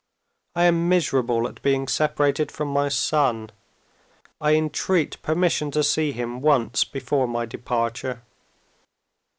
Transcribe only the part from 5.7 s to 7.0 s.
to see him once